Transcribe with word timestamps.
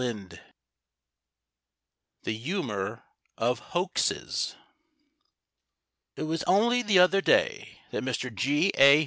XXIII 0.01 0.39
THE 2.23 2.33
HUMOUR 2.33 3.03
OF 3.37 3.59
HOAXES 3.59 4.55
It 6.15 6.23
was 6.23 6.41
only 6.45 6.81
the 6.81 6.97
other 6.97 7.21
day 7.21 7.77
that 7.91 8.01
Mr 8.03 8.33
G. 8.33 8.71
A. 8.79 8.99